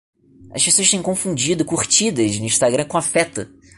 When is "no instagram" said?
2.39-2.85